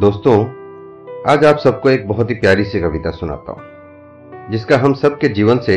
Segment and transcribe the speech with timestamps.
[0.00, 0.44] दोस्तों,
[1.28, 5.58] आज आप सबको एक बहुत ही प्यारी सी कविता सुनाता हूँ, जिसका हम सबके जीवन
[5.58, 5.76] से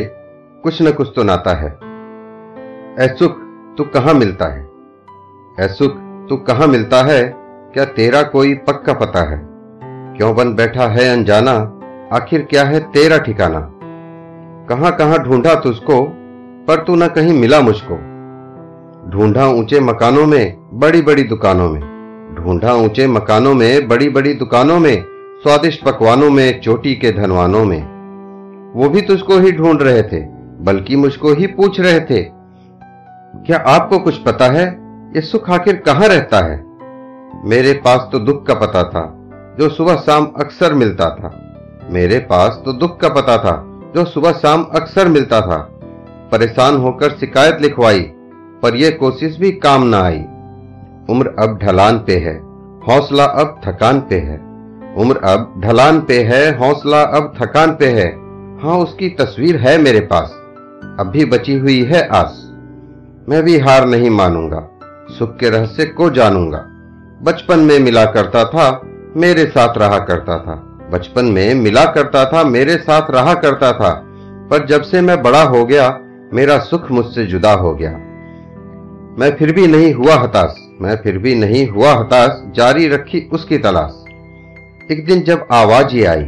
[0.62, 1.70] कुछ न कुछ तो नाता है।
[2.98, 3.36] ऐ सुख,
[3.78, 4.70] तू कहाँ मिलता है?
[5.60, 5.96] ऐ सुख,
[6.28, 7.22] तू कहाँ मिलता है?
[7.74, 9.48] क्या तेरा कोई पक्का पता है?
[10.16, 11.58] क्यों बन बैठा है अनजाना?
[12.12, 13.68] आखिर क्या है तेरा ठिकाना?
[14.68, 16.04] कहाँ कहाँ ढूंढा तुझको
[16.68, 17.96] पर तू ना कहीं मिला मुझको?
[19.10, 21.91] ढूंढा ऊँचे मकानों में बड़ी बड़ी दुकानों में।
[22.32, 25.04] ढूंढा ऊँचे मकानों में बड़ी बड़ी दुकानों में,
[25.42, 27.92] स्वादिष्ट पकवानों में, चोटी के धनवानों में।
[28.74, 30.20] वो भी तुझको ही ढूंढ रहे थे,
[30.60, 32.22] बल्कि मुझको ही पूछ रहे थे।
[33.36, 34.66] क्या आपको कुछ पता है,
[35.16, 36.64] ये सुख आखिर कहाँ रहता है?
[37.44, 39.30] मेरे पास तो दुख का पता था,
[39.60, 41.38] जो सुबह शाम अक्सर मिलता था।
[41.90, 45.68] मेरे पास तो दुख का पता था, जो सुबह शाम अक्सर मिलता था।
[46.32, 48.00] परेशान होकर शिकायत लिखवाई,
[48.62, 50.24] पर यह कोशिश भी काम ना आई।
[51.12, 52.34] उम्र अब ढलान पे है,
[52.88, 54.36] हौसला अब थकान पे है।
[54.98, 58.06] उम्र अब ढलान पे है, हौसला अब थकान पे है।
[58.62, 60.32] हाँ उसकी तस्वीर है मेरे पास
[61.00, 62.38] अब भी बची हुई है आस।
[63.28, 64.68] मैं भी हार नहीं मानूँगा,
[65.18, 66.58] सुख के रहस्य को जानूँगा।
[67.22, 68.70] बचपन में मिला करता था,
[69.16, 70.54] मेरे साथ रहा करता था।
[70.92, 73.90] बचपन में मिला करता था, मेरे साथ रहा करता था।
[74.50, 75.88] पर जब से मैं बड़ा हो गया,
[76.34, 77.90] मेरा सुख मुझसे जुदा हो गया।
[79.18, 83.58] मैं फिर भी नहीं हुआ हताश। मैं फिर भी नहीं हुआ हताश, जारी रखी उसकी
[83.58, 86.24] तलाश। एक दिन जब आवाज़ ही आई,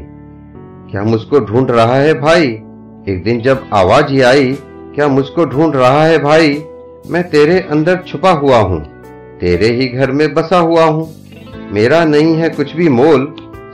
[0.91, 2.47] क्या मुझको ढूंढ रहा है भाई?
[3.09, 4.53] एक दिन जब आवाज़ ही आई,
[4.95, 6.53] क्या मुझको ढूंढ रहा है भाई?
[7.07, 8.81] मैं तेरे अंदर छुपा हुआ हूँ,
[9.41, 11.09] तेरे ही घर में बसा हुआ हूँ।
[11.73, 13.27] मेरा नहीं है कुछ भी मोल,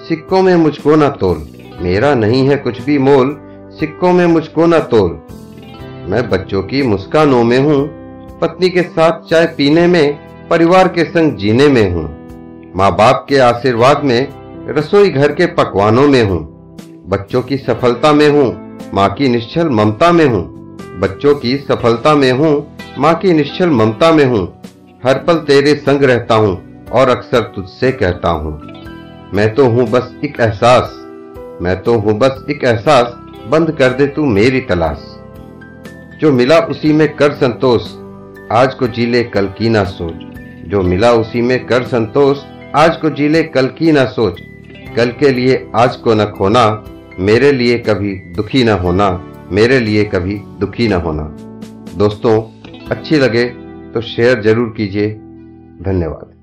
[0.09, 1.47] सिक्कों में मुझको ना तोल।
[1.83, 3.37] मेरा नहीं है कुछ भी मोल,
[3.81, 5.11] सिक्कों में मुझको ना तोल।
[6.11, 7.81] मैं बच्चों की मुस्कानों में हूँ,
[8.41, 12.03] पत्नी के साथ चाय पीने में परिवार के संग जीने में हूँ।
[12.77, 14.29] माँ बाप के आशीर्वाद में,
[14.69, 16.39] रसोई घर के पकवानों में हूँ।
[17.09, 18.47] बच्चों की सफलता में हूँ,
[18.95, 20.43] माँ की निश्चल ममता में हूँ।
[21.01, 22.51] बच्चों की सफलता में हूँ,
[22.99, 24.43] माँ की निश्चल ममता में हूँ।
[25.05, 28.53] हर पल तेरे संग रहता हूँ और अक्सर तुझसे कहता हूँ,
[29.35, 30.97] मैं तो हूँ बस एक एहसास,
[31.63, 33.15] मैं तो हूँ बस एक एहसास,
[33.49, 35.07] बंद कर दे तू मेरी तलाश।
[36.21, 37.89] जो मिला उसी में कर संतोष,
[38.53, 40.27] आज को जी ले कल की ना सोच।
[40.71, 42.39] जो मिला उसी में कर संतोष,
[42.75, 44.41] आज को जीले कल की न सोच।
[44.97, 46.85] कल के लिए आज को न खोना,
[47.19, 49.11] मेरे लिए कभी दुखी न होना,
[49.53, 51.23] मेरे लिए कभी दुखी न होना।
[51.99, 52.41] दोस्तों,
[52.91, 53.45] अच्छी लगे
[53.95, 55.11] तो शेयर ज़रूर कीजिए।
[55.83, 56.40] धन्यवाद।